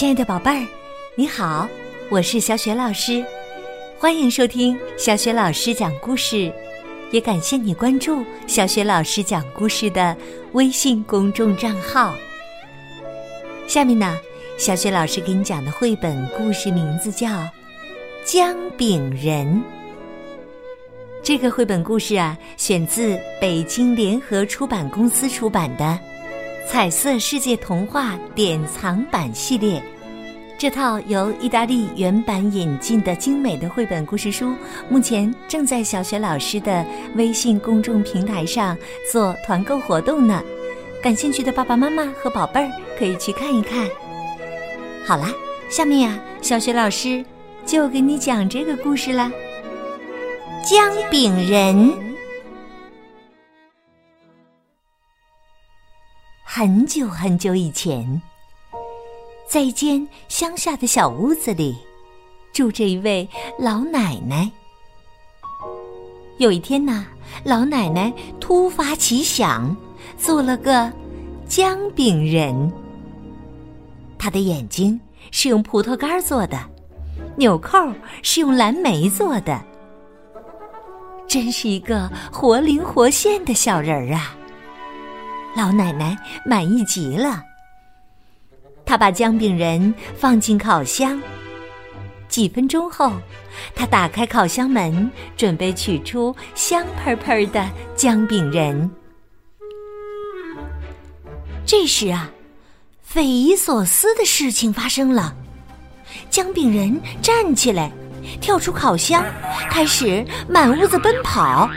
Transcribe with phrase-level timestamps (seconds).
[0.00, 0.66] 亲爱的宝贝儿，
[1.14, 1.68] 你好，
[2.08, 3.22] 我是小雪老师，
[3.98, 6.50] 欢迎收听小雪老师讲故事，
[7.10, 10.16] 也感谢你关注小雪老师讲故事的
[10.52, 12.14] 微信公众账号。
[13.66, 14.18] 下面呢，
[14.56, 17.28] 小雪老师给你讲的绘本故事名字叫
[18.24, 19.46] 《姜饼人》。
[21.22, 26.00] 这个绘本故事啊，选自北京联合出版公司出版的。
[26.66, 29.82] 彩色世界童话典藏版系列，
[30.56, 34.54] 这套由意大利原版引进的精美的绘本故事书，
[34.88, 36.84] 目前正在小学老师的
[37.16, 38.76] 微信公众平台上
[39.10, 40.42] 做团购活动呢。
[41.02, 43.88] 感兴趣的爸爸妈妈和宝贝儿可以去看一看。
[45.04, 45.32] 好啦，
[45.68, 47.24] 下面呀，小学老师
[47.66, 49.32] 就给你讲这个故事啦，
[50.70, 51.74] 《姜饼人》。
[56.52, 58.20] 很久很久以前，
[59.48, 61.76] 在一间乡下的小屋子里，
[62.52, 64.50] 住着一位老奶奶。
[66.38, 67.06] 有一天呐，
[67.44, 69.76] 老奶奶突发奇想，
[70.18, 70.92] 做了个
[71.46, 72.72] 姜饼人。
[74.18, 76.58] 她的眼睛是用葡萄干做的，
[77.36, 77.78] 纽扣
[78.24, 79.62] 是用蓝莓做的，
[81.28, 84.36] 真是一个活灵活现的小人儿啊！
[85.56, 87.42] 老奶奶满意极了。
[88.84, 91.20] 她把姜饼人放进烤箱。
[92.28, 93.12] 几分钟后，
[93.74, 98.90] 她打开烤箱门，准备取出香喷喷的姜饼人。
[101.66, 102.30] 这时啊，
[103.02, 105.34] 匪夷所思的事情发生了：
[106.30, 107.90] 姜饼人站起来，
[108.40, 109.24] 跳出烤箱，
[109.68, 111.68] 开始满屋子奔跑。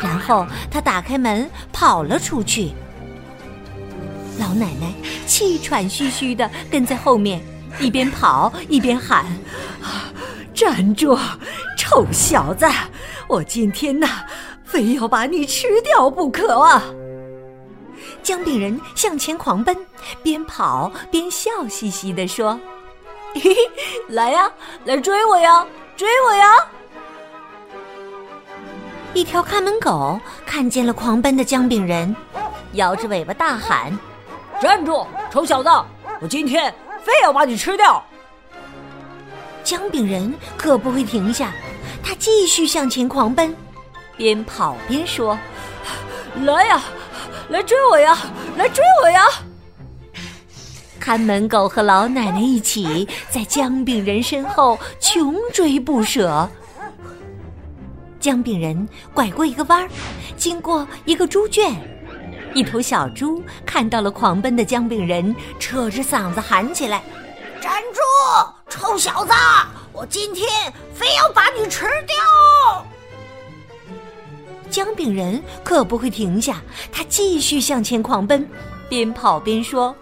[0.00, 2.72] 然后他打开门，跑了出去。
[4.38, 4.92] 老奶奶
[5.26, 7.42] 气喘吁吁的跟在后面，
[7.80, 9.26] 一边跑一边喊
[10.54, 11.18] ：“站住，
[11.76, 12.66] 臭小子！
[13.28, 14.06] 我今天呐，
[14.64, 16.82] 非要把你吃掉不可啊！”
[18.22, 19.76] 姜饼人向前狂奔，
[20.22, 22.58] 边跑边笑嘻嘻的说
[23.34, 23.54] ：“嘿嘿，
[24.08, 24.50] 来呀，
[24.84, 25.66] 来追我呀，
[25.96, 26.54] 追我呀！”
[29.14, 32.14] 一条看门狗看见了狂奔的姜饼人，
[32.72, 33.96] 摇着尾巴大喊。
[34.60, 35.68] 站住，臭小子！
[36.20, 38.04] 我今天非要把你吃掉！
[39.62, 41.52] 姜饼人可不会停下，
[42.02, 43.54] 他继续向前狂奔，
[44.16, 45.38] 边跑边说
[46.42, 46.82] ：“来呀，
[47.50, 48.18] 来追我呀，
[48.56, 49.24] 来追我呀！”
[50.98, 56.48] 看门狗和老奶奶一起在姜饼人身后穷追不舍。
[58.18, 59.88] 姜饼人拐过一个弯儿，
[60.36, 61.72] 经过一个猪圈。
[62.58, 67.00] 一头小猪看到了狂奔的姜饼人，扯着嗓子喊起来
[67.62, 68.00] ：“站住，
[68.68, 69.32] 臭小子！
[69.92, 70.48] 我今天
[70.92, 72.84] 非要把你吃掉！”
[74.68, 76.60] 姜饼人可不会停下，
[76.90, 78.44] 他继续向前狂奔，
[78.88, 79.94] 边跑边说：“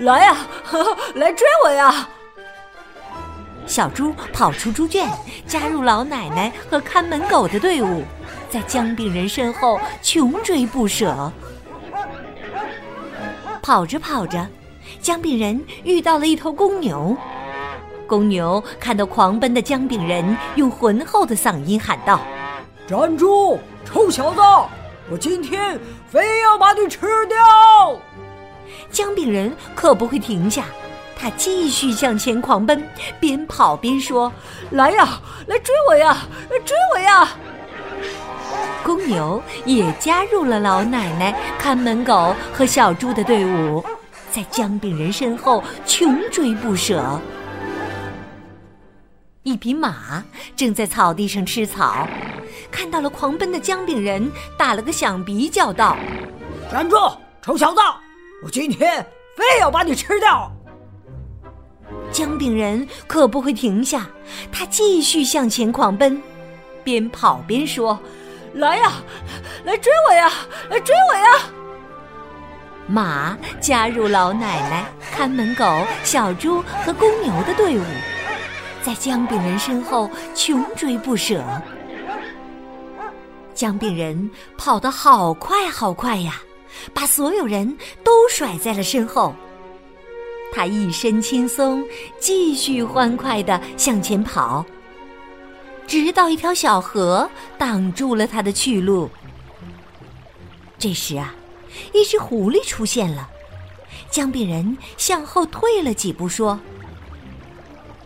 [0.00, 0.36] 来呀，
[1.14, 2.08] 来追我呀！”
[3.68, 5.08] 小猪跑出猪圈，
[5.46, 8.02] 加入老奶奶和看门狗的队伍，
[8.50, 11.32] 在姜饼人身后穷追不舍。
[13.68, 14.48] 跑着跑着，
[14.98, 17.14] 姜饼人遇到了一头公牛。
[18.06, 22.18] 公牛看到狂奔的姜饼人，用浑厚的嗓音喊道
[22.88, 24.40] ：“站住，臭小子！
[25.10, 28.00] 我今天非要把你吃掉！”
[28.90, 30.64] 姜饼人可不会停下，
[31.14, 32.82] 他继续向前狂奔，
[33.20, 34.32] 边跑边说
[34.72, 36.16] ：“来呀，来追我呀，
[36.48, 37.28] 来追我呀！”
[38.84, 43.84] 公牛也加入了老奶奶、看门狗和小猪的队伍，
[44.30, 47.20] 在姜饼人身后穷追不舍。
[49.42, 50.22] 一匹马
[50.56, 52.06] 正在草地上吃草，
[52.70, 55.96] 看到了狂奔的姜饼人，打了个响鼻，叫道
[56.70, 56.96] ：“站住，
[57.40, 57.80] 臭小子！
[58.44, 59.04] 我今天
[59.36, 60.50] 非要把你吃掉！”
[62.12, 64.06] 姜饼人可不会停下，
[64.52, 66.20] 他继续向前狂奔，
[66.84, 67.98] 边跑边说。
[68.54, 69.02] 来呀，
[69.64, 70.30] 来追我呀，
[70.70, 71.44] 来追我呀！
[72.86, 77.82] 马加入老奶奶、看门狗、小猪和公牛的队伍，
[78.82, 81.44] 在姜饼人身后穷追不舍。
[83.54, 86.40] 姜饼人跑得好快好快呀，
[86.94, 89.34] 把所有人都甩在了身后。
[90.50, 91.84] 他一身轻松，
[92.18, 94.64] 继续欢快的向前跑。
[95.88, 99.10] 直到一条小河挡住了他的去路。
[100.78, 101.34] 这时啊，
[101.94, 103.26] 一只狐狸出现了，
[104.10, 106.60] 姜饼人向后退了几步，说：“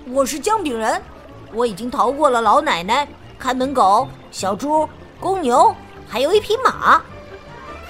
[0.06, 1.02] 我是姜饼人，
[1.52, 3.06] 我已经逃过了老奶奶、
[3.37, 4.88] 看门狗、小猪、
[5.19, 5.75] 公牛，
[6.08, 7.02] 还有一匹马。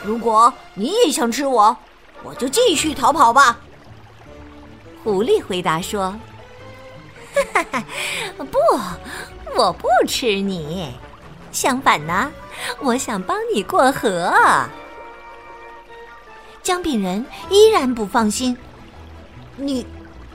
[0.02, 1.76] 如果你也想吃我，
[2.22, 3.60] 我就继续逃跑吧。”
[5.04, 6.14] 狐狸回答说
[7.54, 7.84] ：“哈哈，
[8.38, 8.58] 不，
[9.56, 10.92] 我不吃你。
[11.50, 12.30] 相反呢，
[12.80, 14.32] 我想帮你过河。”
[16.62, 18.56] 姜饼人依然不放心
[19.56, 19.86] ：“你，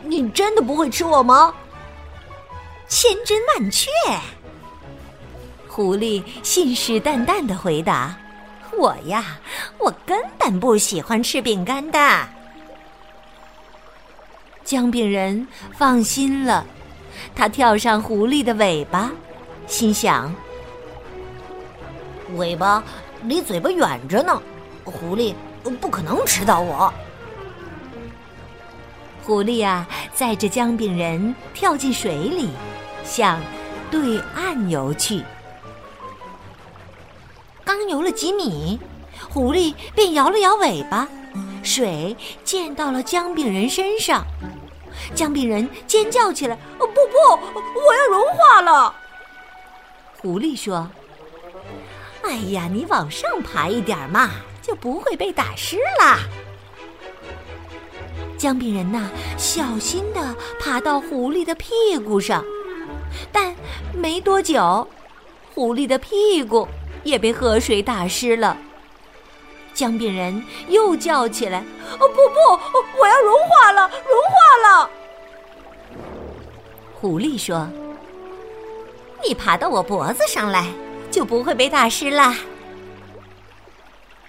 [0.04, 1.54] 你真的不会吃我吗？”
[2.90, 3.90] 千真万确。
[5.68, 8.16] 狐狸信誓旦旦的回答
[8.78, 9.38] ：“我呀，
[9.78, 12.00] 我根本不喜欢吃饼干的。”
[14.64, 15.48] 姜饼人
[15.78, 16.66] 放心了，
[17.36, 19.12] 他跳上狐狸的尾巴，
[19.68, 20.34] 心想
[22.38, 22.84] ：“尾巴
[23.24, 24.42] 离嘴巴远着呢，
[24.84, 25.34] 狐狸
[25.82, 26.94] 不可能吃到我。”
[29.24, 32.50] 狐狸啊，载着姜饼人跳进水里，
[33.04, 33.40] 向
[33.92, 35.24] 对岸游去。
[37.66, 38.80] 刚游了几米，
[39.30, 41.08] 狐狸便摇了摇尾巴。
[41.62, 42.16] 水
[42.46, 44.26] 溅到了姜饼人身上，
[45.16, 47.18] 姜饼人尖叫起来：“哦不不，
[47.80, 48.96] 我要融化了！”
[50.22, 50.90] 狐狸说
[52.24, 54.30] ：“哎呀，你往上爬一点嘛，
[54.62, 56.20] 就不会被打湿啦。”
[58.38, 62.46] 姜饼人呐，小心的爬到狐狸的屁股上，
[63.32, 63.56] 但
[63.94, 64.88] 没多久，
[65.54, 66.68] 狐狸的屁股
[67.04, 68.56] 也被河水打湿了。
[69.74, 71.66] 姜饼人又叫起来
[72.00, 72.38] ：“哦不不，
[77.00, 77.70] 狐狸说
[79.24, 80.66] ：“你爬到我脖子上来，
[81.12, 82.34] 就不会被打湿了。”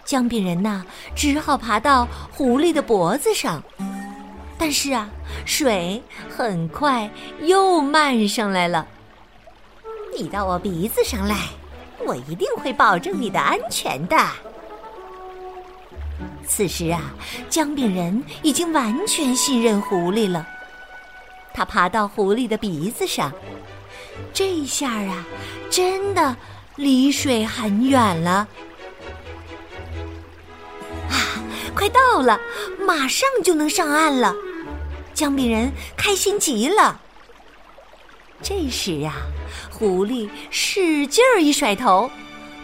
[0.05, 0.85] 姜饼人呐，
[1.17, 3.63] 只好爬到狐狸的脖子上，
[4.59, 5.09] 但是啊，
[5.47, 7.11] 水很快
[7.41, 8.87] 又漫上来了。
[10.15, 11.37] 你到我鼻子上来，
[12.07, 14.17] 我一定会保证你的安全的。
[16.47, 17.01] 此时啊，
[17.49, 20.47] 姜饼人已经完全信任狐狸了。
[21.53, 23.33] 他爬到狐狸的鼻子上，
[24.33, 25.25] 这下啊，
[25.71, 26.37] 真的
[26.77, 28.47] 离水很远了。
[31.11, 31.15] 啊，
[31.75, 32.41] 快到了，
[32.79, 34.35] 马上就能上岸了！
[35.15, 37.01] 姜饼人开心极了。
[38.41, 39.15] 这时啊，
[39.71, 42.09] 狐狸使劲儿一甩头，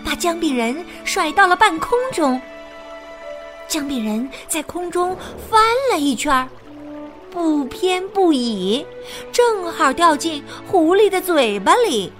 [0.04, 2.40] 把姜饼人甩到了半空中。
[3.66, 5.16] 姜饼人在空中
[5.50, 5.60] 翻
[5.90, 6.48] 了一圈儿，
[7.34, 8.86] 不偏不倚，
[9.32, 12.12] 正好掉进狐狸的嘴巴里。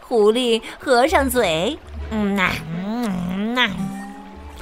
[0.00, 1.76] 狐狸合上嘴，
[2.10, 2.52] 嗯呐，
[2.86, 3.68] 嗯呐，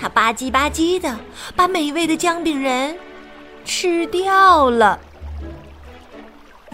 [0.01, 1.15] 它吧唧吧唧的
[1.55, 2.97] 把美味的姜饼人
[3.67, 4.99] 吃掉了。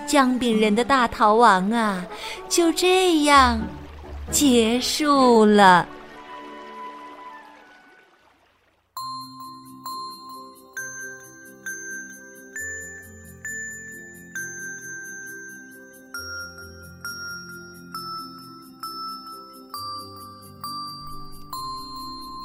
[0.07, 2.05] 姜饼人的大逃亡啊，
[2.49, 3.61] 就这样
[4.31, 5.89] 结束了。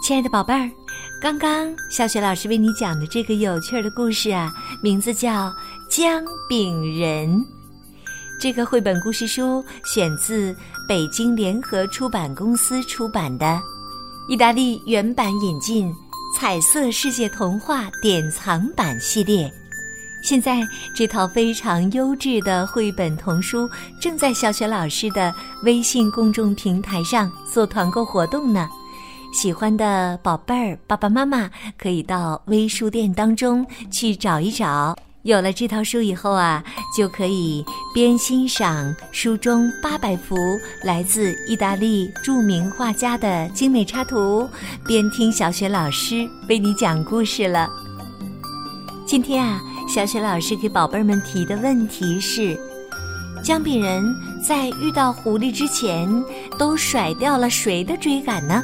[0.10, 0.68] 亲爱的宝贝儿，
[1.22, 4.52] 刚刚小雪老师为你讲的这个有趣的故事啊，
[4.82, 5.30] 名字叫
[5.88, 7.30] 《姜饼人》。
[8.42, 10.56] 这个绘本故事书选自
[10.88, 13.62] 北京联合出版公司出版的，
[14.28, 15.88] 意大利原版引进
[16.36, 19.48] 《彩色世界童话典藏版》系列。
[20.24, 23.70] 现在这套非常优质的绘本童书
[24.02, 28.68] 正在小雪老师的微信公众平台上做团购活动呢。
[29.32, 34.98] 喜欢的宝贝儿，爸爸妈妈可以到微书店当中去找一找。
[35.24, 36.64] 有了这套书以后啊，
[36.98, 40.36] 就可以边欣赏书中八百幅
[40.84, 44.50] 来自意大利著名画家的精美插图，
[44.88, 47.70] 边听小雪老师为你讲故事了。
[49.06, 49.62] 今天啊，
[49.94, 52.58] 小雪老师给宝贝儿们提的问题是：
[53.44, 54.04] 姜饼人
[54.42, 56.10] 在遇到狐狸之前，
[56.58, 58.64] 都甩掉了谁的追赶呢？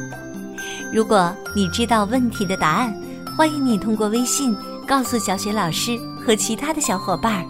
[0.94, 2.96] 如果你知道问题的答案，
[3.36, 4.56] 欢迎你通过微信
[4.88, 7.46] 告诉小雪老师和其他的小伙伴儿。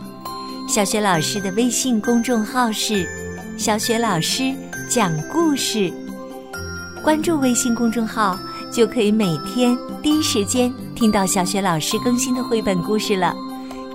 [0.68, 3.08] 小雪老师的微信公众号是
[3.56, 4.52] “小雪老师
[4.90, 5.94] 讲故事”，
[7.04, 8.36] 关注微信公众号
[8.72, 13.36] 就可以每天第一时间听到小雪老师更新的绘本故事了，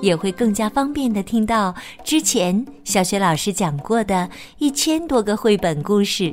[0.00, 6.32] 也会更加方便的听到之前小雪老师讲过的一千多个绘本故事。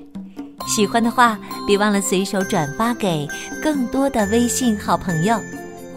[0.68, 3.28] 喜欢的话，别忘了随手转发给
[3.64, 5.40] 更多的微信好朋友，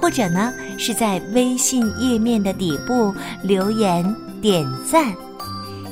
[0.00, 4.02] 或者呢是在微信页面的底部留言
[4.40, 5.12] 点赞。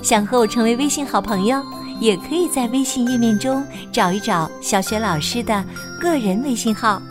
[0.00, 1.61] 想和我成为微信好朋友，
[2.00, 5.62] 也可以在微信页面中找一找小雪老师的
[6.00, 7.02] 个人微信号。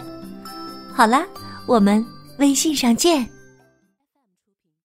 [0.93, 1.23] 好啦，
[1.65, 2.03] 我们
[2.37, 3.36] 微信上见。